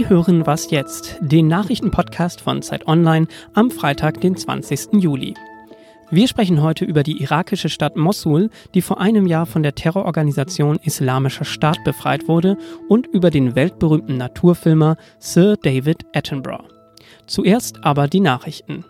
Sie 0.00 0.08
hören 0.08 0.46
Was 0.46 0.70
jetzt, 0.70 1.18
den 1.20 1.48
Nachrichtenpodcast 1.48 2.40
von 2.40 2.62
Zeit 2.62 2.86
Online 2.86 3.26
am 3.52 3.70
Freitag, 3.70 4.18
den 4.22 4.34
20. 4.34 4.94
Juli. 4.94 5.34
Wir 6.10 6.26
sprechen 6.26 6.62
heute 6.62 6.86
über 6.86 7.02
die 7.02 7.20
irakische 7.20 7.68
Stadt 7.68 7.96
Mossul, 7.96 8.48
die 8.72 8.80
vor 8.80 8.98
einem 8.98 9.26
Jahr 9.26 9.44
von 9.44 9.62
der 9.62 9.74
Terrororganisation 9.74 10.78
Islamischer 10.82 11.44
Staat 11.44 11.84
befreit 11.84 12.28
wurde, 12.28 12.56
und 12.88 13.08
über 13.08 13.28
den 13.28 13.54
weltberühmten 13.54 14.16
Naturfilmer 14.16 14.96
Sir 15.18 15.58
David 15.62 16.06
Attenborough. 16.14 16.64
Zuerst 17.26 17.84
aber 17.84 18.08
die 18.08 18.20
Nachrichten. 18.20 18.86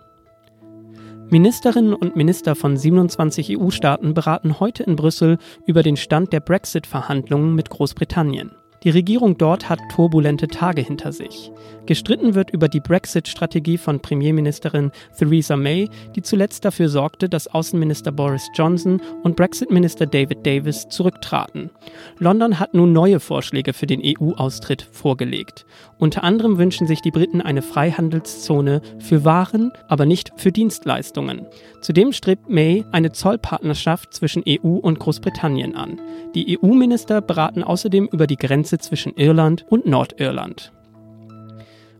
Ministerinnen 1.28 1.92
und 1.92 2.14
Minister 2.14 2.54
von 2.54 2.76
27 2.76 3.58
EU-Staaten 3.58 4.14
beraten 4.14 4.60
heute 4.60 4.84
in 4.84 4.94
Brüssel 4.94 5.38
über 5.66 5.82
den 5.82 5.96
Stand 5.96 6.32
der 6.32 6.38
Brexit-Verhandlungen 6.38 7.56
mit 7.56 7.68
Großbritannien. 7.68 8.52
Die 8.82 8.90
Regierung 8.90 9.36
dort 9.36 9.68
hat 9.68 9.78
turbulente 9.90 10.48
Tage 10.48 10.80
hinter 10.80 11.12
sich. 11.12 11.52
Gestritten 11.84 12.34
wird 12.34 12.50
über 12.50 12.68
die 12.68 12.80
Brexit-Strategie 12.80 13.76
von 13.76 14.00
Premierministerin 14.00 14.90
Theresa 15.18 15.56
May, 15.56 15.90
die 16.16 16.22
zuletzt 16.22 16.64
dafür 16.64 16.88
sorgte, 16.88 17.28
dass 17.28 17.48
Außenminister 17.48 18.10
Boris 18.10 18.48
Johnson 18.54 19.02
und 19.22 19.36
Brexit-Minister 19.36 20.06
David 20.06 20.46
Davis 20.46 20.88
zurücktraten. 20.88 21.70
London 22.18 22.58
hat 22.58 22.72
nun 22.72 22.92
neue 22.92 23.20
Vorschläge 23.20 23.74
für 23.74 23.86
den 23.86 24.00
EU-Austritt 24.02 24.82
vorgelegt. 24.82 25.66
Unter 25.98 26.24
anderem 26.24 26.56
wünschen 26.56 26.86
sich 26.86 27.02
die 27.02 27.10
Briten 27.10 27.42
eine 27.42 27.60
Freihandelszone 27.60 28.80
für 28.98 29.24
Waren, 29.24 29.72
aber 29.88 30.06
nicht 30.06 30.32
für 30.36 30.52
Dienstleistungen. 30.52 31.46
Zudem 31.82 32.12
strebt 32.12 32.48
May 32.48 32.84
eine 32.92 33.12
Zollpartnerschaft 33.12 34.14
zwischen 34.14 34.42
EU 34.48 34.76
und 34.76 34.98
Großbritannien 34.98 35.74
an. 35.74 36.00
Die 36.34 36.58
EU-Minister 36.58 37.20
beraten 37.20 37.62
außerdem 37.62 38.08
über 38.12 38.26
die 38.26 38.36
Grenze 38.70 38.78
zwischen 38.78 39.14
Irland 39.16 39.64
und 39.68 39.86
Nordirland. 39.86 40.72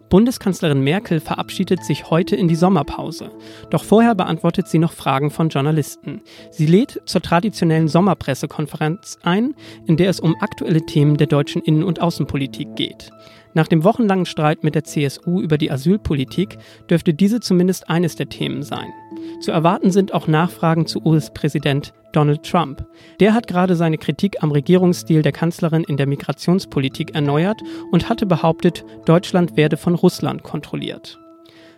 Bundeskanzlerin 0.09 0.83
Merkel 0.83 1.21
verabschiedet 1.21 1.85
sich 1.85 2.11
heute 2.11 2.35
in 2.35 2.49
die 2.49 2.57
Sommerpause. 2.57 3.31
Doch 3.71 3.85
vorher 3.85 4.17
beantwortet 4.17 4.67
sie 4.67 4.79
noch 4.79 4.93
Fragen 4.93 5.31
von 5.31 5.51
Journalisten. 5.51 6.21
Sie 6.51 6.67
lädt 6.67 7.01
zur 7.05 7.23
traditionellen 7.23 7.87
Sommerpressekonferenz 7.87 9.19
ein, 9.23 9.55
in 9.87 9.97
der 9.97 10.11
es 10.11 10.19
um 10.19 10.35
aktuelle 10.41 10.85
Themen 10.85 11.17
der 11.17 11.29
deutschen 11.29 11.63
Innen- 11.63 11.85
und 11.85 12.01
Außenpolitik 12.01 12.75
geht. 12.75 13.11
Nach 13.55 13.69
dem 13.69 13.85
wochenlangen 13.85 14.27
Streit 14.27 14.65
mit 14.65 14.75
der 14.75 14.85
CSU 14.85 15.41
über 15.41 15.59
die 15.59 15.71
Asylpolitik 15.71 16.59
dürfte 16.89 17.15
diese 17.15 17.41
zumindest 17.41 17.89
eines 17.89 18.17
der 18.17 18.29
Themen 18.29 18.63
sein. 18.63 18.93
Zu 19.41 19.53
erwarten 19.53 19.91
sind 19.91 20.13
auch 20.13 20.27
Nachfragen 20.27 20.87
zu 20.87 21.05
US-Präsident 21.05 21.93
Donald 22.13 22.43
Trump. 22.43 22.87
Der 23.21 23.35
hat 23.35 23.47
gerade 23.47 23.77
seine 23.77 23.99
Kritik 23.99 24.43
am 24.43 24.53
Regierungsstil 24.53 25.23
der 25.23 25.33
Kanzlerin 25.33 25.85
in 25.85 25.97
der 25.97 26.07
Migrationspolitik 26.07 27.15
erneuert 27.15 27.61
und 27.93 28.09
hatte 28.09 28.27
behauptet, 28.27 28.85
Deutschland 29.07 29.57
werde 29.57 29.77
von 29.77 29.95
Russland 29.95 30.43
kontrolliert. 30.43 31.19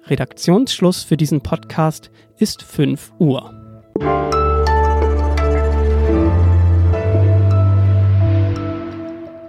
Redaktionsschluss 0.07 1.03
für 1.03 1.17
diesen 1.17 1.43
Podcast 1.43 2.11
ist 2.39 2.63
5 2.63 3.13
Uhr. 3.19 3.53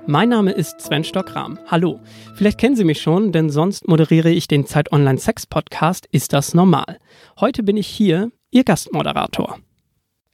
Mein 0.06 0.30
Name 0.30 0.52
ist 0.52 0.82
Sven 0.82 1.04
Stockram. 1.04 1.58
Hallo. 1.68 2.02
Vielleicht 2.36 2.60
kennen 2.60 2.76
Sie 2.76 2.84
mich 2.84 3.02
schon, 3.02 3.32
denn 3.32 3.50
sonst 3.50 3.88
moderiere 3.88 4.30
ich 4.30 4.48
den 4.48 4.66
Zeit 4.66 4.92
Online 4.92 5.18
Sex 5.18 5.48
Podcast 5.48 6.08
Ist 6.12 6.34
das 6.34 6.54
normal? 6.54 7.00
Heute 7.40 7.64
bin 7.64 7.78
ich 7.78 7.88
hier, 7.88 8.30
Ihr 8.52 8.66
Gastmoderator. 8.66 9.58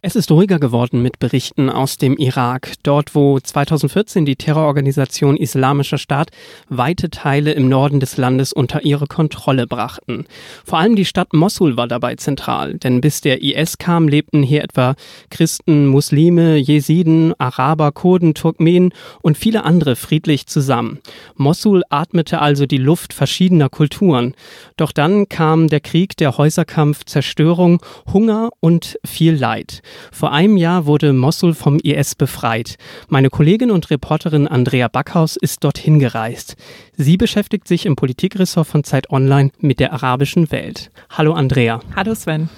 Es 0.02 0.16
ist 0.16 0.32
ruhiger 0.32 0.60
geworden 0.60 1.02
mit 1.02 1.20
Berichten 1.20 1.70
aus 1.70 1.98
dem 1.98 2.16
Irak, 2.16 2.72
dort 2.84 3.16
wo 3.16 3.38
2014 3.38 4.24
die 4.24 4.38
Terrororganisation 4.38 5.36
Islamischer 5.36 5.98
Staat 5.98 6.30
weite 6.70 7.10
Teile 7.10 7.52
im 7.52 7.68
Norden 7.68 8.00
des 8.00 8.16
Landes 8.16 8.54
unter 8.54 8.86
ihre 8.86 9.08
Kontrolle 9.08 9.68
brachten. 9.68 10.24
Vor 10.64 10.80
allem 10.80 10.96
die 10.96 11.04
Stadt 11.04 11.34
Mossul 11.34 11.76
war 11.76 11.90
dabei 11.90 12.16
zentral, 12.16 12.76
denn 12.76 13.02
bis 13.02 13.20
der 13.20 13.42
IS 13.42 13.78
kam, 13.78 14.08
lebten 14.08 14.42
hier 14.42 14.64
etwa 14.64 14.96
Christen, 15.32 15.88
Muslime, 15.88 16.56
Jesiden, 16.56 17.34
Araber, 17.38 17.92
Kurden, 17.92 18.34
Turkmenen 18.34 18.94
und 19.22 19.38
viele 19.38 19.66
andere 19.66 19.98
friedlich 19.98 20.48
zusammen. 20.48 21.00
Mossul 21.36 21.84
atmete 21.90 22.40
also 22.40 22.66
die 22.66 22.78
Luft 22.78 23.12
verschiedener 23.12 23.68
Kulturen. 23.68 24.34
Doch 24.78 24.94
dann 24.94 25.28
kam 25.28 25.68
der 25.68 25.82
Krieg, 25.82 26.16
der 26.16 26.38
Häuserkampf, 26.38 27.04
Zerstörung, 27.04 27.82
Hunger 28.14 28.52
und 28.62 28.98
viel 29.04 29.36
Leid. 29.36 29.82
Vor 30.12 30.32
einem 30.32 30.58
Jahr 30.58 30.86
wurde 30.86 31.14
Mossul 31.14 31.54
vom 31.54 31.80
IS 31.80 32.16
befreit. 32.16 32.76
Meine 33.08 33.30
Kollegin 33.30 33.72
und 33.72 33.90
Reporterin 33.90 34.48
Andrea 34.48 34.88
Backhaus 34.88 35.36
ist 35.36 35.64
dorthin 35.64 36.00
gereist. 36.00 36.56
Sie 36.96 37.18
beschäftigt 37.18 37.68
sich 37.68 37.86
im 37.86 37.96
Politikressort 37.96 38.68
von 38.68 38.84
Zeit 38.84 39.10
Online 39.10 39.52
mit 39.60 39.80
der 39.80 39.94
arabischen 39.94 40.52
Welt. 40.52 40.92
Hallo 41.10 41.34
Andrea. 41.34 41.80
Hallo 41.96 42.16
Sven. 42.16 42.50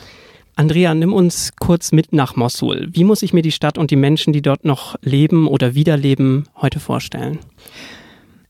Andrea, 0.55 0.93
nimm 0.93 1.13
uns 1.13 1.53
kurz 1.59 1.91
mit 1.91 2.13
nach 2.13 2.35
Mossul. 2.35 2.89
Wie 2.91 3.03
muss 3.03 3.23
ich 3.23 3.33
mir 3.33 3.41
die 3.41 3.51
Stadt 3.51 3.77
und 3.77 3.89
die 3.89 3.95
Menschen, 3.95 4.33
die 4.33 4.41
dort 4.41 4.65
noch 4.65 4.95
leben 5.01 5.47
oder 5.47 5.75
wiederleben, 5.75 6.47
heute 6.61 6.79
vorstellen? 6.79 7.39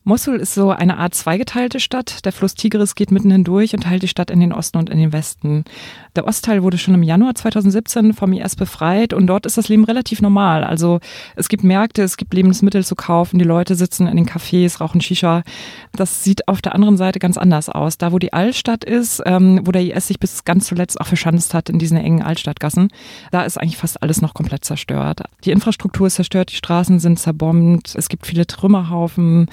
Mosul 0.04 0.38
ist 0.38 0.56
so 0.56 0.72
eine 0.72 0.98
Art 0.98 1.14
zweigeteilte 1.14 1.80
Stadt. 1.80 2.26
Der 2.26 2.32
Fluss 2.32 2.56
Tigris 2.56 2.96
geht 2.96 3.12
mitten 3.12 3.30
hindurch 3.30 3.76
und 3.76 3.84
teilt 3.84 4.02
die 4.02 4.08
Stadt 4.08 4.32
in 4.32 4.40
den 4.40 4.52
Osten 4.52 4.80
und 4.80 4.90
in 4.90 4.98
den 4.98 5.14
Westen. 5.14 5.64
Der 6.16 6.26
Ostteil 6.26 6.64
wurde 6.64 6.80
schon 6.80 6.96
im 6.96 7.04
Januar 7.04 7.36
2017 7.36 8.14
vom 8.14 8.34
IS 8.34 8.56
befreit 8.56 9.14
und 9.14 9.28
dort 9.28 9.46
ist 9.46 9.60
das 9.60 9.70
Leben 9.70 9.84
relativ 9.84 10.20
normal. 10.20 10.64
Also 10.64 11.00
es 11.36 11.50
gibt 11.50 11.64
Märkte, 11.64 12.02
es 12.02 12.18
gibt 12.18 12.34
Lebensmittel 12.34 12.84
zu 12.84 12.96
kaufen, 12.96 13.38
die 13.38 13.46
Leute 13.46 13.76
sitzen 13.76 14.08
in 14.08 14.18
den 14.18 14.26
Cafés, 14.26 14.80
rauchen 14.80 15.02
Shisha. 15.02 15.44
Das 15.94 16.24
sieht 16.24 16.48
auf 16.48 16.64
der 16.64 16.74
anderen 16.74 16.98
Seite 16.98 17.20
ganz 17.20 17.38
anders 17.38 17.70
aus. 17.70 18.00
Da, 18.00 18.12
wo 18.12 18.18
die 18.18 18.34
Altstadt 18.34 18.84
ist, 18.84 19.22
ähm, 19.28 19.62
wo 19.66 19.72
der 19.72 19.84
IS 19.84 20.08
sich 20.08 20.20
bis 20.20 20.46
ganz 20.46 20.66
zuletzt 20.66 21.00
auch 21.00 21.08
verschanzt 21.08 21.54
hat 21.54 21.70
in 21.70 21.78
diesen 21.78 21.98
engen 21.98 22.24
Altstadtgassen, 22.24 22.88
da 23.30 23.44
ist 23.44 23.60
eigentlich 23.60 23.78
fast 23.78 24.02
alles 24.02 24.20
noch 24.20 24.34
komplett 24.34 24.66
zerstört. 24.66 25.22
Die 25.46 25.52
Infrastruktur 25.52 26.08
ist 26.08 26.16
zerstört, 26.16 26.52
die 26.52 26.56
Straßen 26.56 27.00
sind 27.00 27.20
zerbombt, 27.20 27.94
es 27.96 28.10
gibt 28.10 28.26
viele 28.26 28.48
Trümmerhaufen. 28.48 29.48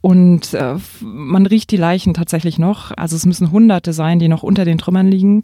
Und 0.00 0.54
äh, 0.54 0.76
man 1.00 1.46
riecht 1.46 1.70
die 1.70 1.76
Leichen 1.76 2.14
tatsächlich 2.14 2.58
noch. 2.58 2.92
Also 2.96 3.16
es 3.16 3.26
müssen 3.26 3.50
Hunderte 3.50 3.92
sein, 3.92 4.18
die 4.18 4.28
noch 4.28 4.42
unter 4.42 4.64
den 4.64 4.78
Trümmern 4.78 5.08
liegen. 5.08 5.42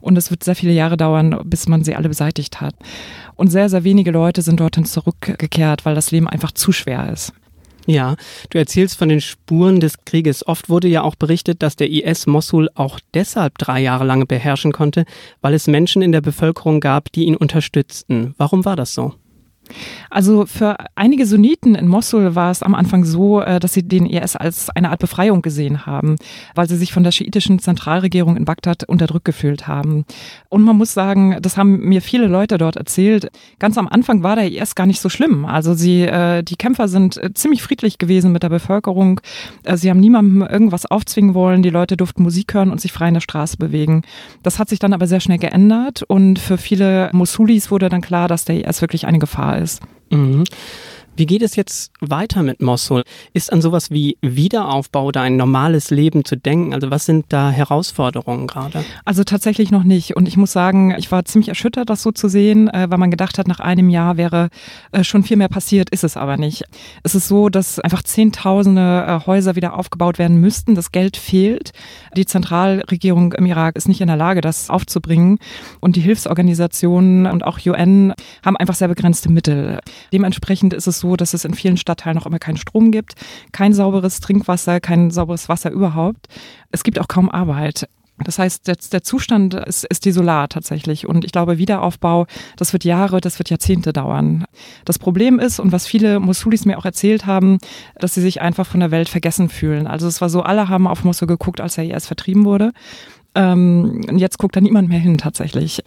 Und 0.00 0.16
es 0.16 0.30
wird 0.30 0.44
sehr 0.44 0.54
viele 0.54 0.72
Jahre 0.72 0.96
dauern, 0.96 1.40
bis 1.44 1.68
man 1.68 1.84
sie 1.84 1.94
alle 1.94 2.08
beseitigt 2.08 2.60
hat. 2.60 2.74
Und 3.36 3.50
sehr, 3.50 3.68
sehr 3.68 3.84
wenige 3.84 4.10
Leute 4.10 4.42
sind 4.42 4.60
dorthin 4.60 4.84
zurückgekehrt, 4.84 5.84
weil 5.84 5.94
das 5.94 6.10
Leben 6.10 6.28
einfach 6.28 6.52
zu 6.52 6.72
schwer 6.72 7.12
ist. 7.12 7.32
Ja, 7.86 8.16
du 8.50 8.58
erzählst 8.58 8.96
von 8.96 9.10
den 9.10 9.20
Spuren 9.20 9.78
des 9.80 10.04
Krieges. 10.04 10.46
Oft 10.46 10.68
wurde 10.68 10.88
ja 10.88 11.02
auch 11.02 11.16
berichtet, 11.16 11.62
dass 11.62 11.76
der 11.76 11.90
IS 11.90 12.26
Mosul 12.26 12.70
auch 12.74 12.98
deshalb 13.12 13.58
drei 13.58 13.80
Jahre 13.80 14.04
lang 14.04 14.26
beherrschen 14.26 14.72
konnte, 14.72 15.04
weil 15.42 15.52
es 15.52 15.66
Menschen 15.66 16.00
in 16.00 16.12
der 16.12 16.22
Bevölkerung 16.22 16.80
gab, 16.80 17.12
die 17.12 17.24
ihn 17.24 17.36
unterstützten. 17.36 18.34
Warum 18.38 18.64
war 18.64 18.76
das 18.76 18.94
so? 18.94 19.14
Also 20.10 20.46
für 20.46 20.76
einige 20.94 21.26
Sunniten 21.26 21.74
in 21.74 21.88
Mosul 21.88 22.34
war 22.34 22.50
es 22.50 22.62
am 22.62 22.74
Anfang 22.74 23.04
so, 23.04 23.40
äh, 23.40 23.60
dass 23.60 23.72
sie 23.72 23.82
den 23.82 24.06
IS 24.06 24.36
als 24.36 24.70
eine 24.70 24.90
Art 24.90 25.00
Befreiung 25.00 25.42
gesehen 25.42 25.86
haben, 25.86 26.16
weil 26.54 26.68
sie 26.68 26.76
sich 26.76 26.92
von 26.92 27.04
der 27.04 27.10
schiitischen 27.10 27.58
Zentralregierung 27.58 28.36
in 28.36 28.44
Bagdad 28.44 28.84
unterdrückt 28.84 29.24
gefühlt 29.24 29.66
haben. 29.66 30.04
Und 30.48 30.62
man 30.62 30.76
muss 30.76 30.94
sagen, 30.94 31.38
das 31.40 31.56
haben 31.56 31.80
mir 31.80 32.02
viele 32.02 32.26
Leute 32.26 32.58
dort 32.58 32.76
erzählt. 32.76 33.28
Ganz 33.58 33.78
am 33.78 33.88
Anfang 33.88 34.22
war 34.22 34.36
der 34.36 34.50
IS 34.50 34.74
gar 34.74 34.86
nicht 34.86 35.00
so 35.00 35.08
schlimm. 35.08 35.44
Also 35.44 35.74
sie, 35.74 36.02
äh, 36.02 36.42
die 36.42 36.56
Kämpfer 36.56 36.88
sind 36.88 37.16
äh, 37.16 37.32
ziemlich 37.34 37.62
friedlich 37.62 37.98
gewesen 37.98 38.32
mit 38.32 38.42
der 38.42 38.48
Bevölkerung. 38.48 39.20
Sie 39.74 39.90
haben 39.90 40.00
niemandem 40.00 40.42
irgendwas 40.42 40.86
aufzwingen 40.86 41.34
wollen. 41.34 41.62
Die 41.62 41.70
Leute 41.70 41.96
durften 41.96 42.22
Musik 42.22 42.54
hören 42.54 42.70
und 42.70 42.80
sich 42.80 42.92
frei 42.92 43.08
in 43.08 43.14
der 43.14 43.20
Straße 43.20 43.56
bewegen. 43.56 44.02
Das 44.42 44.58
hat 44.58 44.68
sich 44.68 44.78
dann 44.78 44.92
aber 44.92 45.06
sehr 45.06 45.20
schnell 45.20 45.38
geändert 45.38 46.02
und 46.02 46.38
für 46.38 46.58
viele 46.58 47.10
Mosulis 47.12 47.70
wurde 47.70 47.88
dann 47.88 48.00
klar, 48.00 48.28
dass 48.28 48.44
der 48.44 48.66
IS 48.68 48.80
wirklich 48.80 49.06
eine 49.06 49.18
Gefahr 49.18 49.53
ist. 49.58 49.80
Mhm. 50.10 50.44
Wie 51.16 51.26
geht 51.26 51.42
es 51.42 51.54
jetzt 51.54 51.92
weiter 52.00 52.42
mit 52.42 52.60
Mosul? 52.60 53.04
Ist 53.32 53.52
an 53.52 53.62
sowas 53.62 53.92
wie 53.92 54.18
Wiederaufbau 54.20 55.04
oder 55.04 55.20
ein 55.20 55.36
normales 55.36 55.90
Leben 55.90 56.24
zu 56.24 56.36
denken? 56.36 56.74
Also 56.74 56.90
was 56.90 57.06
sind 57.06 57.26
da 57.28 57.50
Herausforderungen 57.50 58.48
gerade? 58.48 58.84
Also 59.04 59.22
tatsächlich 59.22 59.70
noch 59.70 59.84
nicht. 59.84 60.16
Und 60.16 60.26
ich 60.26 60.36
muss 60.36 60.50
sagen, 60.50 60.92
ich 60.98 61.12
war 61.12 61.24
ziemlich 61.24 61.48
erschüttert, 61.48 61.88
das 61.88 62.02
so 62.02 62.10
zu 62.10 62.28
sehen, 62.28 62.68
äh, 62.68 62.90
weil 62.90 62.98
man 62.98 63.12
gedacht 63.12 63.38
hat, 63.38 63.46
nach 63.46 63.60
einem 63.60 63.90
Jahr 63.90 64.16
wäre 64.16 64.48
äh, 64.90 65.04
schon 65.04 65.22
viel 65.22 65.36
mehr 65.36 65.48
passiert, 65.48 65.88
ist 65.90 66.02
es 66.02 66.16
aber 66.16 66.36
nicht. 66.36 66.64
Es 67.04 67.14
ist 67.14 67.28
so, 67.28 67.48
dass 67.48 67.78
einfach 67.78 68.02
Zehntausende 68.02 69.04
äh, 69.06 69.26
Häuser 69.26 69.54
wieder 69.54 69.78
aufgebaut 69.78 70.18
werden 70.18 70.38
müssten. 70.38 70.74
Das 70.74 70.90
Geld 70.90 71.16
fehlt. 71.16 71.70
Die 72.16 72.26
Zentralregierung 72.26 73.34
im 73.34 73.46
Irak 73.46 73.76
ist 73.76 73.86
nicht 73.86 74.00
in 74.00 74.08
der 74.08 74.16
Lage, 74.16 74.40
das 74.40 74.68
aufzubringen. 74.68 75.38
Und 75.78 75.94
die 75.94 76.00
Hilfsorganisationen 76.00 77.26
und 77.26 77.44
auch 77.44 77.60
UN 77.64 78.14
haben 78.44 78.56
einfach 78.56 78.74
sehr 78.74 78.88
begrenzte 78.88 79.30
Mittel. 79.30 79.78
Dementsprechend 80.12 80.74
ist 80.74 80.88
es 80.88 80.98
so, 80.98 81.03
dass 81.16 81.34
es 81.34 81.44
in 81.44 81.54
vielen 81.54 81.76
Stadtteilen 81.76 82.16
noch 82.16 82.26
immer 82.26 82.38
keinen 82.38 82.56
Strom 82.56 82.90
gibt, 82.90 83.14
kein 83.52 83.72
sauberes 83.72 84.20
Trinkwasser, 84.20 84.80
kein 84.80 85.10
sauberes 85.10 85.48
Wasser 85.48 85.70
überhaupt. 85.70 86.26
Es 86.70 86.82
gibt 86.82 86.98
auch 86.98 87.08
kaum 87.08 87.30
Arbeit. 87.30 87.86
Das 88.18 88.38
heißt, 88.38 88.68
der, 88.68 89.02
Zustand 89.02 89.54
ist, 89.54 89.84
ist 89.84 90.04
desolat 90.04 90.52
tatsächlich. 90.52 91.08
Und 91.08 91.24
ich 91.24 91.32
glaube, 91.32 91.58
Wiederaufbau, 91.58 92.26
das 92.56 92.72
wird 92.72 92.84
Jahre, 92.84 93.20
das 93.20 93.40
wird 93.40 93.50
Jahrzehnte 93.50 93.92
dauern. 93.92 94.44
Das 94.84 95.00
Problem 95.00 95.40
ist, 95.40 95.58
und 95.58 95.72
was 95.72 95.86
viele 95.86 96.20
Mosulis 96.20 96.64
mir 96.64 96.78
auch 96.78 96.84
erzählt 96.84 97.26
haben, 97.26 97.58
dass 97.98 98.14
sie 98.14 98.20
sich 98.20 98.40
einfach 98.40 98.66
von 98.66 98.80
der 98.80 98.92
Welt 98.92 99.08
vergessen 99.08 99.48
fühlen. 99.48 99.88
Also 99.88 100.06
es 100.06 100.20
war 100.20 100.28
so, 100.28 100.42
alle 100.42 100.68
haben 100.68 100.86
auf 100.86 101.02
Mosul 101.02 101.26
geguckt, 101.26 101.60
als 101.60 101.76
er 101.76 101.84
IS 101.84 102.06
vertrieben 102.06 102.44
wurde. 102.44 102.72
Ähm, 103.34 104.02
jetzt 104.16 104.38
guckt 104.38 104.54
da 104.54 104.60
niemand 104.60 104.88
mehr 104.88 105.00
hin 105.00 105.18
tatsächlich. 105.18 105.82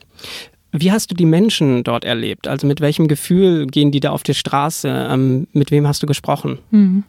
Wie 0.80 0.92
hast 0.92 1.12
du 1.12 1.16
die 1.16 1.26
Menschen 1.26 1.84
dort 1.84 2.06
erlebt? 2.06 2.48
Also 2.48 2.68
mit 2.68 2.82
welchem 2.82 3.08
Gefühl 3.08 3.68
gehen 3.68 3.92
die 3.92 4.00
da 4.00 4.12
auf 4.12 4.24
die 4.24 4.34
Straße? 4.34 5.08
Ähm, 5.10 5.48
mit 5.54 5.72
wem 5.72 5.88
hast 5.88 6.04
du 6.04 6.08
gesprochen? 6.08 6.60
Mhm 6.72 7.04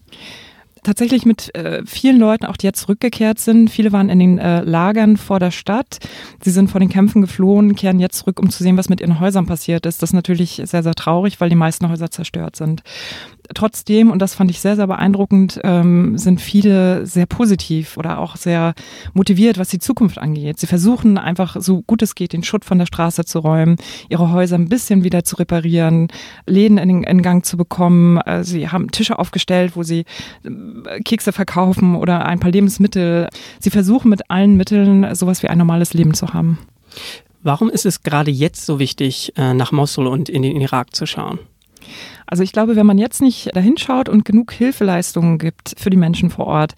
tatsächlich 0.82 1.26
mit 1.26 1.54
äh, 1.54 1.82
vielen 1.84 2.18
Leuten, 2.18 2.46
auch 2.46 2.56
die 2.56 2.66
jetzt 2.66 2.80
zurückgekehrt 2.80 3.38
sind. 3.38 3.68
Viele 3.68 3.92
waren 3.92 4.08
in 4.08 4.18
den 4.18 4.38
äh, 4.38 4.62
Lagern 4.62 5.16
vor 5.16 5.38
der 5.38 5.50
Stadt. 5.50 5.98
Sie 6.42 6.50
sind 6.50 6.70
vor 6.70 6.80
den 6.80 6.88
Kämpfen 6.88 7.20
geflohen, 7.20 7.74
kehren 7.74 8.00
jetzt 8.00 8.18
zurück, 8.18 8.40
um 8.40 8.50
zu 8.50 8.62
sehen, 8.62 8.76
was 8.76 8.88
mit 8.88 9.00
ihren 9.00 9.20
Häusern 9.20 9.46
passiert 9.46 9.86
ist. 9.86 10.02
Das 10.02 10.10
ist 10.10 10.14
natürlich 10.14 10.62
sehr, 10.64 10.82
sehr 10.82 10.94
traurig, 10.94 11.40
weil 11.40 11.50
die 11.50 11.56
meisten 11.56 11.88
Häuser 11.88 12.10
zerstört 12.10 12.56
sind 12.56 12.82
trotzdem, 13.54 14.10
und 14.10 14.20
das 14.20 14.34
fand 14.34 14.50
ich 14.50 14.60
sehr, 14.60 14.76
sehr 14.76 14.86
beeindruckend, 14.86 15.60
ähm, 15.64 16.18
sind 16.18 16.40
viele 16.40 17.06
sehr 17.06 17.26
positiv 17.26 17.96
oder 17.96 18.18
auch 18.18 18.36
sehr 18.36 18.74
motiviert, 19.14 19.58
was 19.58 19.68
die 19.68 19.78
Zukunft 19.78 20.18
angeht. 20.18 20.58
Sie 20.58 20.66
versuchen 20.66 21.18
einfach 21.18 21.56
so 21.60 21.82
gut 21.82 22.02
es 22.02 22.14
geht, 22.14 22.32
den 22.32 22.42
Schutt 22.42 22.64
von 22.64 22.78
der 22.78 22.86
Straße 22.86 23.24
zu 23.24 23.38
räumen, 23.38 23.76
ihre 24.08 24.30
Häuser 24.32 24.56
ein 24.56 24.68
bisschen 24.68 25.04
wieder 25.04 25.24
zu 25.24 25.36
reparieren, 25.36 26.08
Läden 26.46 26.78
in, 26.78 27.02
in 27.02 27.22
Gang 27.22 27.44
zu 27.44 27.56
bekommen. 27.56 28.18
Äh, 28.18 28.44
sie 28.44 28.68
haben 28.68 28.90
Tische 28.90 29.18
aufgestellt, 29.18 29.72
wo 29.74 29.82
sie 29.82 30.04
äh, 30.44 31.00
Kekse 31.00 31.32
verkaufen 31.32 31.96
oder 31.96 32.26
ein 32.26 32.40
paar 32.40 32.50
Lebensmittel. 32.50 33.28
Sie 33.60 33.70
versuchen 33.70 34.10
mit 34.10 34.30
allen 34.30 34.56
Mitteln 34.56 35.14
sowas 35.14 35.42
wie 35.42 35.48
ein 35.48 35.58
normales 35.58 35.94
Leben 35.94 36.14
zu 36.14 36.32
haben. 36.32 36.58
Warum 37.42 37.70
ist 37.70 37.86
es 37.86 38.02
gerade 38.02 38.30
jetzt 38.30 38.66
so 38.66 38.78
wichtig, 38.78 39.32
äh, 39.36 39.54
nach 39.54 39.72
Mosul 39.72 40.06
und 40.06 40.28
in 40.28 40.42
den 40.42 40.60
Irak 40.60 40.94
zu 40.94 41.06
schauen? 41.06 41.38
Also 42.26 42.42
ich 42.42 42.52
glaube, 42.52 42.76
wenn 42.76 42.86
man 42.86 42.98
jetzt 42.98 43.20
nicht 43.20 43.54
dahin 43.54 43.76
schaut 43.78 44.08
und 44.08 44.24
genug 44.24 44.52
Hilfeleistungen 44.52 45.38
gibt 45.38 45.74
für 45.78 45.90
die 45.90 45.96
Menschen 45.96 46.30
vor 46.30 46.46
Ort, 46.46 46.74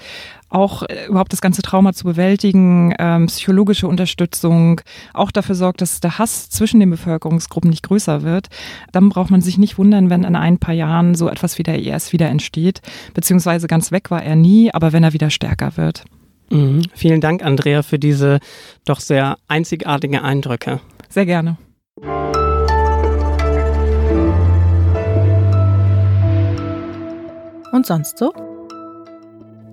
auch 0.51 0.83
äh, 0.83 1.07
überhaupt 1.07 1.33
das 1.33 1.41
ganze 1.41 1.63
Trauma 1.63 1.93
zu 1.93 2.05
bewältigen, 2.05 2.95
ähm, 2.99 3.27
psychologische 3.27 3.89
Unterstützung, 3.89 4.81
auch 5.15 5.31
dafür 5.31 5.55
sorgt, 5.55 5.81
dass 5.81 6.01
der 6.01 6.19
Hass 6.19 6.51
zwischen 6.51 6.81
den 6.81 6.91
Bevölkerungsgruppen 6.91 7.71
nicht 7.71 7.85
größer 7.85 8.23
wird, 8.23 8.49
dann 8.93 9.09
braucht 9.09 9.31
man 9.31 9.41
sich 9.41 9.59
nicht 9.59 9.79
wundern, 9.79 10.11
wenn 10.11 10.25
in 10.25 10.37
ein 10.37 10.59
paar 10.59 10.75
Jahren 10.75 11.15
so 11.15 11.29
etwas 11.29 11.59
wie 11.59 11.63
der 11.63 11.79
IS 11.79 12.13
wieder 12.13 12.29
entsteht, 12.29 12.83
beziehungsweise 13.15 13.69
ganz 13.69 13.93
weg 13.93 14.11
war 14.11 14.23
er 14.23 14.37
nie, 14.37 14.75
aber 14.75 14.93
wenn 14.93 15.05
er 15.05 15.13
wieder 15.13 15.31
stärker 15.31 15.77
wird. 15.77 16.05
Mhm. 16.51 16.83
Vielen 16.95 17.21
Dank, 17.21 17.45
Andrea, 17.45 17.83
für 17.83 17.99
diese 17.99 18.41
doch 18.85 19.01
sehr 19.01 19.39
einzigartigen 19.47 20.19
Eindrücke. 20.19 20.81
Sehr 21.09 21.27
gerne. 21.27 21.57
Und 27.73 27.87
sonst 27.87 28.19
so? 28.19 28.50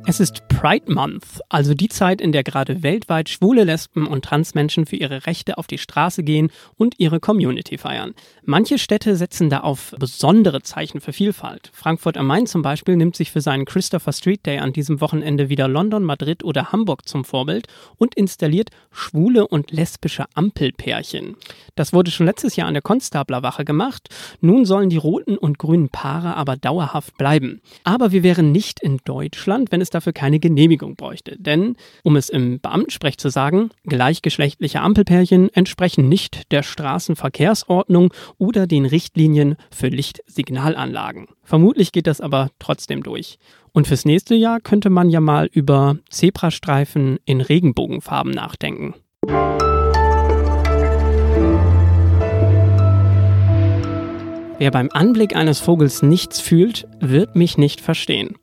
Es 0.09 0.21
ist 0.21 0.47
Pride 0.47 0.89
Month, 0.89 1.41
also 1.49 1.73
die 1.73 1.89
Zeit, 1.89 2.21
in 2.21 2.31
der 2.31 2.45
gerade 2.45 2.81
weltweit 2.81 3.27
schwule 3.27 3.65
Lesben 3.65 4.07
und 4.07 4.23
Transmenschen 4.23 4.85
für 4.85 4.95
ihre 4.95 5.25
Rechte 5.25 5.57
auf 5.57 5.67
die 5.67 5.77
Straße 5.77 6.23
gehen 6.23 6.49
und 6.77 6.95
ihre 6.97 7.19
Community 7.19 7.77
feiern. 7.77 8.13
Manche 8.45 8.79
Städte 8.79 9.17
setzen 9.17 9.49
da 9.49 9.59
auf 9.59 9.93
besondere 9.99 10.61
Zeichen 10.61 11.01
für 11.01 11.11
Vielfalt. 11.11 11.69
Frankfurt 11.73 12.15
am 12.15 12.27
Main 12.27 12.47
zum 12.47 12.61
Beispiel 12.61 12.95
nimmt 12.95 13.17
sich 13.17 13.33
für 13.33 13.41
seinen 13.41 13.65
Christopher 13.65 14.13
Street 14.13 14.45
Day 14.45 14.59
an 14.59 14.71
diesem 14.71 15.01
Wochenende 15.01 15.49
wieder 15.49 15.67
London, 15.67 16.05
Madrid 16.05 16.41
oder 16.45 16.71
Hamburg 16.71 17.05
zum 17.05 17.25
Vorbild 17.25 17.67
und 17.97 18.15
installiert 18.15 18.69
schwule 18.91 19.45
und 19.45 19.71
lesbische 19.71 20.23
Ampelpärchen. 20.35 21.35
Das 21.75 21.91
wurde 21.91 22.11
schon 22.11 22.27
letztes 22.27 22.55
Jahr 22.55 22.69
an 22.69 22.75
der 22.75 22.81
Konstablerwache 22.81 23.65
gemacht. 23.65 24.07
Nun 24.39 24.63
sollen 24.63 24.89
die 24.89 24.95
roten 24.95 25.37
und 25.37 25.59
grünen 25.59 25.89
Paare 25.89 26.37
aber 26.37 26.55
dauerhaft 26.55 27.17
bleiben. 27.17 27.61
Aber 27.83 28.13
wir 28.13 28.23
wären 28.23 28.53
nicht 28.53 28.79
in 28.79 28.99
Deutschland, 29.03 29.73
wenn 29.73 29.81
es 29.81 29.96
dafür 29.97 30.13
keine 30.13 30.39
Genehmigung 30.39 30.95
bräuchte. 30.95 31.35
Denn, 31.39 31.75
um 32.03 32.15
es 32.15 32.29
im 32.29 32.59
Beamtensprech 32.59 33.17
zu 33.17 33.29
sagen, 33.29 33.71
gleichgeschlechtliche 33.85 34.81
Ampelpärchen 34.81 35.49
entsprechen 35.53 36.07
nicht 36.07 36.51
der 36.51 36.63
Straßenverkehrsordnung 36.63 38.13
oder 38.37 38.67
den 38.67 38.85
Richtlinien 38.85 39.55
für 39.71 39.87
Lichtsignalanlagen. 39.87 41.27
Vermutlich 41.43 41.91
geht 41.91 42.07
das 42.07 42.21
aber 42.21 42.49
trotzdem 42.59 43.01
durch. 43.01 43.39
Und 43.73 43.87
fürs 43.87 44.05
nächste 44.05 44.35
Jahr 44.35 44.59
könnte 44.59 44.89
man 44.89 45.09
ja 45.09 45.19
mal 45.19 45.49
über 45.51 45.97
Zebrastreifen 46.09 47.17
in 47.25 47.41
Regenbogenfarben 47.41 48.31
nachdenken. 48.31 48.93
Wer 54.59 54.71
beim 54.71 54.89
Anblick 54.91 55.35
eines 55.35 55.59
Vogels 55.59 56.01
nichts 56.01 56.39
fühlt, 56.39 56.87
wird 56.99 57.35
mich 57.35 57.59
nicht 57.59 57.79
verstehen. 57.79 58.37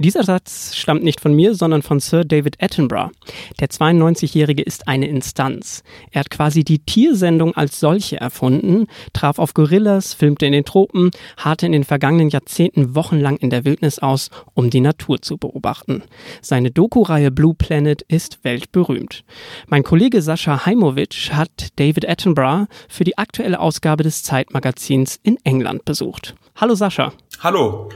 Dieser 0.00 0.22
Satz 0.22 0.76
stammt 0.76 1.02
nicht 1.02 1.20
von 1.20 1.34
mir, 1.34 1.56
sondern 1.56 1.82
von 1.82 1.98
Sir 1.98 2.24
David 2.24 2.62
Attenborough. 2.62 3.10
Der 3.58 3.68
92-Jährige 3.68 4.62
ist 4.62 4.86
eine 4.86 5.08
Instanz. 5.08 5.82
Er 6.12 6.20
hat 6.20 6.30
quasi 6.30 6.62
die 6.62 6.78
Tiersendung 6.78 7.56
als 7.56 7.80
solche 7.80 8.20
erfunden, 8.20 8.86
traf 9.12 9.40
auf 9.40 9.54
Gorillas, 9.54 10.14
filmte 10.14 10.46
in 10.46 10.52
den 10.52 10.64
Tropen, 10.64 11.10
harrte 11.36 11.66
in 11.66 11.72
den 11.72 11.82
vergangenen 11.82 12.28
Jahrzehnten 12.28 12.94
wochenlang 12.94 13.38
in 13.38 13.50
der 13.50 13.64
Wildnis 13.64 13.98
aus, 13.98 14.30
um 14.54 14.70
die 14.70 14.80
Natur 14.80 15.20
zu 15.20 15.36
beobachten. 15.36 16.04
Seine 16.42 16.70
Doku-Reihe 16.70 17.32
Blue 17.32 17.54
Planet 17.54 18.02
ist 18.02 18.44
weltberühmt. 18.44 19.24
Mein 19.66 19.82
Kollege 19.82 20.22
Sascha 20.22 20.64
Heimowitsch 20.64 21.32
hat 21.32 21.70
David 21.74 22.08
Attenborough 22.08 22.68
für 22.88 23.02
die 23.02 23.18
aktuelle 23.18 23.58
Ausgabe 23.58 24.04
des 24.04 24.22
Zeitmagazins 24.22 25.18
in 25.24 25.38
England 25.42 25.84
besucht. 25.84 26.36
Hallo 26.54 26.76
Sascha. 26.76 27.12
Hallo. 27.40 27.88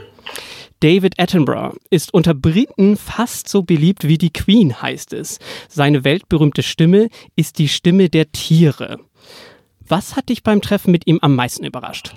David 0.83 1.17
Attenborough 1.17 1.77
ist 1.91 2.13
unter 2.13 2.33
Briten 2.33 2.97
fast 2.97 3.47
so 3.47 3.63
beliebt 3.63 4.05
wie 4.05 4.17
die 4.17 4.33
Queen, 4.33 4.81
heißt 4.81 5.13
es. 5.13 5.39
Seine 5.69 6.03
weltberühmte 6.03 6.61
Stimme 6.61 7.07
ist 7.37 7.57
die 7.57 7.69
Stimme 7.69 8.09
der 8.09 8.33
Tiere. 8.33 8.99
Was 9.79 10.17
hat 10.17 10.27
dich 10.27 10.43
beim 10.43 10.61
Treffen 10.61 10.91
mit 10.91 11.07
ihm 11.07 11.19
am 11.21 11.37
meisten 11.37 11.63
überrascht? 11.63 12.13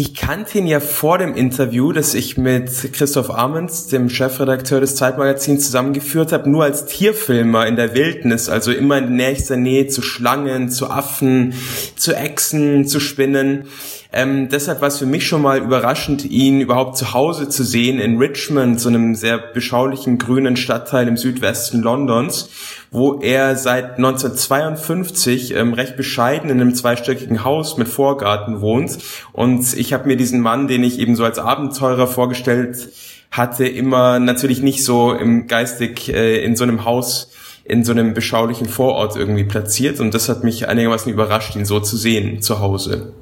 Ich 0.00 0.14
kannte 0.14 0.58
ihn 0.58 0.68
ja 0.68 0.78
vor 0.78 1.18
dem 1.18 1.34
Interview, 1.34 1.90
das 1.90 2.14
ich 2.14 2.38
mit 2.38 2.70
Christoph 2.92 3.30
Armens, 3.30 3.88
dem 3.88 4.08
Chefredakteur 4.10 4.80
des 4.80 4.94
Zeitmagazins, 4.94 5.64
zusammengeführt 5.66 6.30
habe, 6.30 6.48
nur 6.48 6.62
als 6.62 6.86
Tierfilmer 6.86 7.66
in 7.66 7.74
der 7.74 7.96
Wildnis, 7.96 8.48
also 8.48 8.70
immer 8.70 8.98
in 8.98 9.16
nächster 9.16 9.56
Nähe 9.56 9.88
zu 9.88 10.00
Schlangen, 10.00 10.70
zu 10.70 10.88
Affen, 10.88 11.52
zu 11.96 12.14
Echsen, 12.14 12.86
zu 12.86 13.00
Spinnen. 13.00 13.64
Ähm, 14.12 14.48
deshalb 14.48 14.80
war 14.82 14.86
es 14.86 14.98
für 14.98 15.06
mich 15.06 15.26
schon 15.26 15.42
mal 15.42 15.58
überraschend, 15.58 16.24
ihn 16.24 16.60
überhaupt 16.60 16.96
zu 16.96 17.12
Hause 17.12 17.48
zu 17.48 17.64
sehen 17.64 17.98
in 17.98 18.18
Richmond, 18.18 18.78
so 18.78 18.90
einem 18.90 19.16
sehr 19.16 19.38
beschaulichen 19.38 20.18
grünen 20.18 20.56
Stadtteil 20.56 21.08
im 21.08 21.16
Südwesten 21.16 21.82
Londons, 21.82 22.50
wo 22.90 23.20
er 23.20 23.56
seit 23.56 23.96
1952 23.96 25.54
ähm, 25.54 25.74
recht 25.74 25.96
bescheiden 25.96 26.50
in 26.50 26.60
einem 26.60 26.74
zweistöckigen 26.74 27.44
Haus 27.44 27.76
mit 27.76 27.88
Vorgarten 27.88 28.60
wohnt. 28.60 28.98
Und 29.32 29.76
ich 29.76 29.92
habe 29.92 30.06
mir 30.06 30.16
diesen 30.16 30.40
Mann, 30.40 30.68
den 30.68 30.82
ich 30.82 30.98
eben 30.98 31.16
so 31.16 31.24
als 31.24 31.38
Abenteurer 31.38 32.06
vorgestellt 32.06 32.88
hatte, 33.30 33.66
immer 33.66 34.18
natürlich 34.18 34.62
nicht 34.62 34.84
so 34.84 35.12
im 35.12 35.46
geistig 35.46 36.12
äh, 36.12 36.42
in 36.42 36.56
so 36.56 36.64
einem 36.64 36.84
Haus 36.84 37.30
in 37.64 37.84
so 37.84 37.92
einem 37.92 38.14
beschaulichen 38.14 38.66
Vorort 38.66 39.14
irgendwie 39.14 39.44
platziert 39.44 40.00
und 40.00 40.14
das 40.14 40.30
hat 40.30 40.42
mich 40.42 40.68
einigermaßen 40.68 41.12
überrascht, 41.12 41.54
ihn 41.54 41.66
so 41.66 41.80
zu 41.80 41.98
sehen 41.98 42.40
zu 42.40 42.60
Hause. 42.60 43.12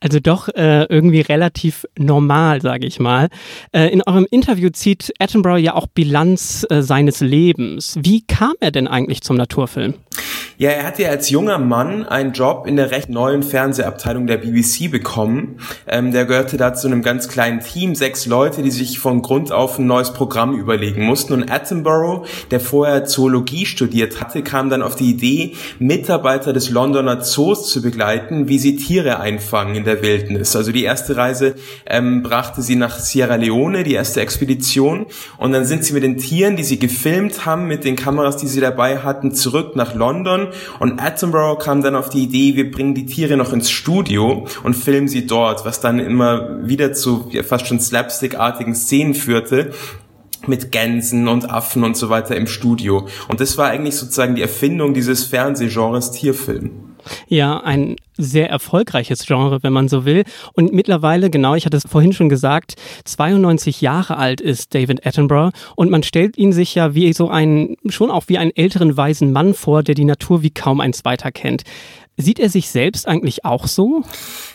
Also 0.00 0.20
doch 0.20 0.48
äh, 0.48 0.84
irgendwie 0.84 1.20
relativ 1.20 1.86
normal, 1.98 2.60
sage 2.60 2.86
ich 2.86 3.00
mal. 3.00 3.28
Äh, 3.72 3.88
in 3.88 4.02
eurem 4.02 4.26
Interview 4.30 4.70
zieht 4.70 5.12
Attenborough 5.18 5.58
ja 5.58 5.74
auch 5.74 5.86
Bilanz 5.86 6.66
äh, 6.70 6.82
seines 6.82 7.20
Lebens. 7.20 7.98
Wie 8.00 8.22
kam 8.26 8.54
er 8.60 8.70
denn 8.70 8.86
eigentlich 8.86 9.22
zum 9.22 9.36
Naturfilm? 9.36 9.94
Ja, 10.56 10.70
er 10.70 10.86
hatte 10.86 11.02
ja 11.02 11.10
als 11.10 11.30
junger 11.30 11.58
Mann 11.58 12.06
einen 12.06 12.32
Job 12.32 12.66
in 12.68 12.76
der 12.76 12.92
recht 12.92 13.08
neuen 13.08 13.42
Fernsehabteilung 13.42 14.28
der 14.28 14.36
BBC 14.36 14.88
bekommen. 14.88 15.58
Ähm, 15.88 16.12
der 16.12 16.26
gehörte 16.26 16.56
da 16.56 16.74
zu 16.74 16.86
einem 16.86 17.02
ganz 17.02 17.28
kleinen 17.28 17.58
Team, 17.58 17.96
sechs 17.96 18.26
Leute, 18.26 18.62
die 18.62 18.70
sich 18.70 19.00
von 19.00 19.22
Grund 19.22 19.50
auf 19.50 19.78
ein 19.80 19.86
neues 19.86 20.12
Programm 20.12 20.54
überlegen 20.56 21.04
mussten. 21.06 21.32
Und 21.32 21.50
Attenborough, 21.50 22.26
der 22.52 22.60
vorher 22.60 23.04
Zoologie 23.04 23.66
studiert 23.66 24.20
hatte, 24.20 24.42
kam 24.42 24.70
dann 24.70 24.82
auf 24.82 24.94
die 24.94 25.10
Idee, 25.10 25.54
Mitarbeiter 25.80 26.52
des 26.52 26.70
Londoner 26.70 27.20
Zoos 27.20 27.68
zu 27.70 27.82
begleiten, 27.82 28.48
wie 28.48 28.58
sie 28.58 28.76
Tiere 28.76 29.18
einfangen 29.18 29.63
in 29.72 29.84
der 29.84 30.02
Wildnis. 30.02 30.56
Also 30.56 30.72
die 30.72 30.82
erste 30.82 31.16
Reise 31.16 31.54
ähm, 31.86 32.22
brachte 32.22 32.60
sie 32.60 32.74
nach 32.74 32.98
Sierra 32.98 33.36
Leone, 33.36 33.84
die 33.84 33.94
erste 33.94 34.20
Expedition. 34.20 35.06
Und 35.38 35.52
dann 35.52 35.64
sind 35.64 35.84
sie 35.84 35.92
mit 35.92 36.02
den 36.02 36.18
Tieren, 36.18 36.56
die 36.56 36.64
sie 36.64 36.80
gefilmt 36.80 37.46
haben, 37.46 37.68
mit 37.68 37.84
den 37.84 37.94
Kameras, 37.94 38.36
die 38.36 38.48
sie 38.48 38.60
dabei 38.60 38.98
hatten, 38.98 39.32
zurück 39.32 39.76
nach 39.76 39.94
London 39.94 40.48
und 40.80 41.00
Attenborough 41.00 41.58
kam 41.58 41.82
dann 41.82 41.94
auf 41.94 42.08
die 42.08 42.24
Idee, 42.24 42.56
wir 42.56 42.70
bringen 42.70 42.94
die 42.94 43.06
Tiere 43.06 43.36
noch 43.36 43.52
ins 43.52 43.70
Studio 43.70 44.46
und 44.62 44.74
filmen 44.74 45.08
sie 45.08 45.26
dort, 45.26 45.64
was 45.64 45.80
dann 45.80 45.98
immer 45.98 46.66
wieder 46.66 46.92
zu 46.92 47.30
fast 47.46 47.66
schon 47.66 47.80
slapstickartigen 47.80 48.74
Szenen 48.74 49.14
führte, 49.14 49.72
mit 50.46 50.72
Gänsen 50.72 51.28
und 51.28 51.50
Affen 51.50 51.84
und 51.84 51.96
so 51.96 52.10
weiter 52.10 52.36
im 52.36 52.46
Studio. 52.46 53.06
Und 53.28 53.40
das 53.40 53.56
war 53.56 53.68
eigentlich 53.68 53.96
sozusagen 53.96 54.34
die 54.34 54.42
Erfindung 54.42 54.92
dieses 54.92 55.24
Fernsehgenres 55.24 56.10
Tierfilm. 56.10 56.93
Ja, 57.28 57.60
ein 57.60 57.96
sehr 58.16 58.48
erfolgreiches 58.48 59.26
Genre, 59.26 59.62
wenn 59.62 59.72
man 59.72 59.88
so 59.88 60.04
will. 60.04 60.24
Und 60.52 60.72
mittlerweile, 60.72 61.30
genau, 61.30 61.54
ich 61.54 61.66
hatte 61.66 61.76
es 61.76 61.86
vorhin 61.88 62.12
schon 62.12 62.28
gesagt, 62.28 62.74
92 63.04 63.80
Jahre 63.80 64.16
alt 64.16 64.40
ist 64.40 64.74
David 64.74 65.06
Attenborough 65.06 65.52
und 65.76 65.90
man 65.90 66.02
stellt 66.02 66.36
ihn 66.38 66.52
sich 66.52 66.74
ja 66.74 66.94
wie 66.94 67.12
so 67.12 67.28
einen, 67.28 67.76
schon 67.88 68.10
auch 68.10 68.24
wie 68.28 68.38
einen 68.38 68.54
älteren 68.54 68.96
weisen 68.96 69.32
Mann 69.32 69.54
vor, 69.54 69.82
der 69.82 69.94
die 69.94 70.04
Natur 70.04 70.42
wie 70.42 70.50
kaum 70.50 70.80
ein 70.80 70.92
zweiter 70.92 71.32
kennt. 71.32 71.64
Sieht 72.16 72.38
er 72.38 72.48
sich 72.48 72.70
selbst 72.70 73.08
eigentlich 73.08 73.44
auch 73.44 73.66
so? 73.66 74.04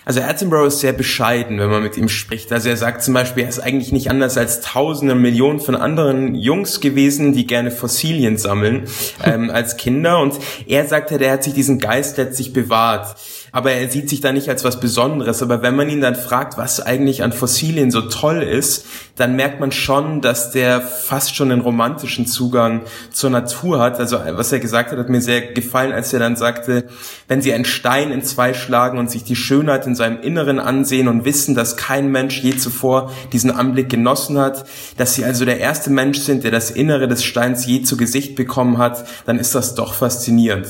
Also 0.05 0.21
Attenborough 0.21 0.67
ist 0.67 0.79
sehr 0.79 0.93
bescheiden, 0.93 1.59
wenn 1.59 1.69
man 1.69 1.83
mit 1.83 1.97
ihm 1.97 2.07
spricht. 2.07 2.53
Also 2.53 2.69
er 2.69 2.77
sagt 2.77 3.03
zum 3.03 3.13
Beispiel, 3.13 3.43
er 3.43 3.49
ist 3.49 3.59
eigentlich 3.59 3.91
nicht 3.91 4.09
anders 4.09 4.37
als 4.37 4.61
Tausende, 4.61 5.13
Millionen 5.13 5.59
von 5.59 5.75
anderen 5.75 6.35
Jungs 6.35 6.79
gewesen, 6.79 7.33
die 7.33 7.45
gerne 7.45 7.69
Fossilien 7.69 8.37
sammeln 8.37 8.87
ähm, 9.25 9.49
als 9.53 9.75
Kinder. 9.75 10.21
Und 10.21 10.35
er 10.67 10.87
sagt 10.87 11.11
ja, 11.11 11.17
der 11.17 11.33
hat 11.33 11.43
sich 11.43 11.53
diesen 11.53 11.79
Geist 11.79 12.15
letztlich 12.17 12.53
bewahrt 12.53 13.17
aber 13.51 13.71
er 13.71 13.89
sieht 13.89 14.09
sich 14.09 14.21
da 14.21 14.31
nicht 14.31 14.49
als 14.49 14.63
was 14.63 14.79
Besonderes. 14.79 15.41
Aber 15.41 15.61
wenn 15.61 15.75
man 15.75 15.89
ihn 15.89 16.01
dann 16.01 16.15
fragt, 16.15 16.57
was 16.57 16.79
eigentlich 16.79 17.23
an 17.23 17.31
Fossilien 17.31 17.91
so 17.91 18.01
toll 18.01 18.41
ist, 18.41 18.85
dann 19.15 19.35
merkt 19.35 19.59
man 19.59 19.71
schon, 19.71 20.21
dass 20.21 20.51
der 20.51 20.81
fast 20.81 21.35
schon 21.35 21.51
einen 21.51 21.61
romantischen 21.61 22.25
Zugang 22.25 22.81
zur 23.11 23.29
Natur 23.29 23.79
hat. 23.79 23.99
Also 23.99 24.19
was 24.31 24.51
er 24.51 24.59
gesagt 24.59 24.91
hat, 24.91 24.97
hat 24.97 25.09
mir 25.09 25.21
sehr 25.21 25.41
gefallen, 25.53 25.91
als 25.91 26.13
er 26.13 26.19
dann 26.19 26.35
sagte, 26.35 26.85
wenn 27.27 27.41
sie 27.41 27.53
einen 27.53 27.65
Stein 27.65 28.11
in 28.11 28.23
zwei 28.23 28.53
schlagen 28.53 28.97
und 28.97 29.11
sich 29.11 29.23
die 29.23 29.35
Schönheit 29.35 29.85
in 29.85 29.95
seinem 29.95 30.21
Inneren 30.21 30.59
ansehen 30.59 31.07
und 31.07 31.25
wissen, 31.25 31.55
dass 31.55 31.77
kein 31.77 32.11
Mensch 32.11 32.41
je 32.41 32.55
zuvor 32.55 33.11
diesen 33.33 33.51
Anblick 33.51 33.89
genossen 33.89 34.37
hat, 34.37 34.65
dass 34.97 35.15
sie 35.15 35.25
also 35.25 35.45
der 35.45 35.59
erste 35.59 35.89
Mensch 35.89 36.19
sind, 36.19 36.43
der 36.43 36.51
das 36.51 36.71
Innere 36.71 37.07
des 37.07 37.23
Steins 37.23 37.65
je 37.65 37.81
zu 37.81 37.97
Gesicht 37.97 38.35
bekommen 38.35 38.77
hat, 38.77 39.05
dann 39.25 39.39
ist 39.39 39.55
das 39.55 39.75
doch 39.75 39.93
faszinierend. 39.93 40.67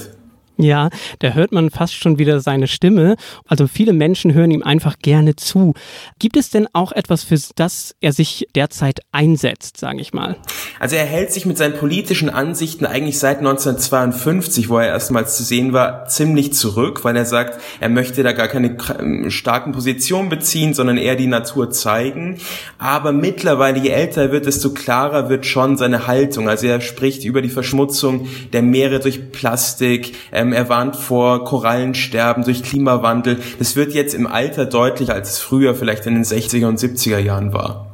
Ja, 0.62 0.90
da 1.20 1.30
hört 1.30 1.54
man 1.54 1.70
fast 1.70 1.94
schon 1.94 2.20
wieder 2.20 2.42
seine 2.42 2.68
Stimme. 2.68 3.16
Also 3.48 3.66
viele 3.66 3.94
Menschen 3.94 4.34
hören 4.34 4.52
ihm 4.52 4.62
einfach 4.62 5.00
gerne 5.00 5.38
zu. 5.38 5.74
Gibt 6.20 6.36
es 6.36 6.50
denn 6.50 6.68
auch 6.74 6.92
etwas, 6.92 7.24
für 7.24 7.38
das 7.56 7.96
er 8.02 8.12
sich 8.12 8.46
derzeit 8.56 9.00
einsetzt, 9.14 9.78
sage 9.78 10.02
ich 10.02 10.12
mal? 10.12 10.36
Also 10.78 10.98
er 10.98 11.06
hält 11.06 11.32
sich 11.32 11.46
mit 11.46 11.58
seinen 11.58 11.76
politischen 11.76 12.30
Ansichten 12.30 12.86
eigentlich 12.86 13.20
seit 13.20 13.38
1952, 13.38 14.68
wo 14.68 14.80
er 14.80 14.88
erstmals 14.88 15.38
zu 15.38 15.44
sehen 15.44 15.72
war, 15.72 16.08
ziemlich 16.08 16.52
zurück, 16.52 17.06
weil 17.06 17.16
er 17.16 17.26
sagt, 17.26 17.62
er 17.80 17.88
möchte 17.88 18.22
da 18.22 18.34
gar 18.34 18.50
keine 18.50 18.76
ähm, 19.00 19.32
starken 19.32 19.72
Positionen 19.72 20.28
beziehen, 20.28 20.74
sondern 20.74 20.98
eher 20.98 21.16
die 21.16 21.28
Natur 21.28 21.72
zeigen. 21.72 22.38
Aber 22.78 23.14
mittlerweile, 23.14 23.80
je 23.80 23.92
älter 23.92 24.24
er 24.24 24.32
wird, 24.34 24.46
desto 24.46 24.74
klarer 24.74 25.30
wird 25.30 25.46
schon 25.46 25.78
seine 25.78 26.06
Haltung. 26.06 26.50
Also 26.50 26.68
er 26.68 26.82
spricht 26.82 27.24
über 27.24 27.42
die 27.42 27.48
Verschmutzung 27.48 28.28
der 28.52 28.62
Meere 28.62 29.00
durch 29.00 29.32
Plastik, 29.32 30.16
ähm, 30.34 30.49
ähm, 30.50 30.54
er 30.54 30.70
warnt 30.70 30.96
vor 30.96 31.44
Korallensterben 31.44 32.44
durch 32.44 32.64
Klimawandel. 32.64 33.40
Das 33.58 33.76
wird 33.76 33.94
jetzt 33.94 34.14
im 34.14 34.28
Alter 34.28 34.66
deutlicher, 34.66 35.14
als 35.14 35.32
es 35.32 35.40
früher 35.40 35.76
vielleicht 35.76 36.06
in 36.06 36.16
den 36.16 36.24
60er 36.24 36.68
und 36.68 36.80
70er 36.80 37.20
Jahren 37.20 37.54
war. 37.54 37.86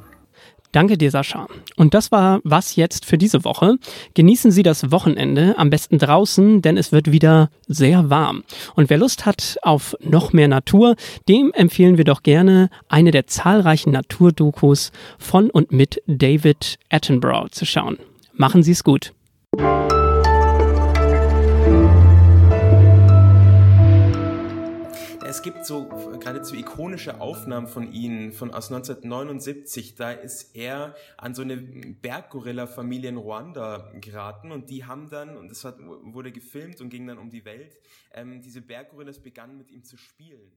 Danke 0.72 0.98
dir, 0.98 1.10
Sascha. 1.10 1.48
Und 1.78 1.94
das 1.94 2.12
war 2.12 2.42
was 2.44 2.76
jetzt 2.76 3.06
für 3.06 3.18
diese 3.18 3.46
Woche. 3.46 3.76
Genießen 4.14 4.52
Sie 4.52 4.62
das 4.62 4.92
Wochenende, 4.92 5.58
am 5.58 5.70
besten 5.70 6.00
draußen, 6.00 6.62
denn 6.62 6.76
es 6.76 6.92
wird 6.92 7.14
wieder 7.14 7.50
sehr 7.66 8.10
warm. 8.10 8.44
Und 8.76 8.90
wer 8.90 8.98
Lust 8.98 9.26
hat 9.26 9.56
auf 9.62 9.96
noch 10.02 10.34
mehr 10.34 10.50
Natur, 10.50 10.98
dem 11.30 11.54
empfehlen 11.54 11.98
wir 11.98 12.04
doch 12.04 12.24
gerne 12.24 12.70
eine 12.90 13.12
der 13.12 13.26
zahlreichen 13.26 13.92
Naturdokus 13.92 14.92
von 15.18 15.50
und 15.50 15.72
mit 15.72 16.02
David 16.08 16.78
Attenborough 16.90 17.52
zu 17.52 17.66
schauen. 17.66 17.98
Machen 18.34 18.62
Sie 18.62 18.74
es 18.74 18.84
gut. 18.84 19.14
Gibt 25.46 25.64
so 25.64 25.86
geradezu 25.86 26.56
ikonische 26.56 27.22
Aufnahmen 27.22 27.68
von 27.68 27.94
ihnen 27.94 28.32
von 28.32 28.50
aus 28.50 28.72
1979. 28.72 29.94
Da 29.94 30.12
ist 30.12 30.56
er 30.56 30.96
an 31.18 31.36
so 31.36 31.44
eine 31.44 31.58
Berggorilla-Familie 31.58 33.10
in 33.10 33.18
Ruanda 33.18 33.92
geraten 34.02 34.52
und 34.52 34.72
die 34.72 34.86
haben 34.86 35.08
dann, 35.08 35.38
und 35.38 35.52
das 35.52 35.64
hat, 35.64 35.78
wurde 35.80 36.32
gefilmt 36.32 36.82
und 36.82 36.90
ging 36.90 37.06
dann 37.06 37.20
um 37.20 37.30
die 37.30 37.46
Welt, 37.46 37.78
ähm, 38.12 38.42
diese 38.42 38.60
Berggorillas 38.60 39.20
begannen 39.20 39.56
mit 39.60 39.70
ihm 39.70 39.84
zu 39.84 39.98
spielen. 39.98 40.52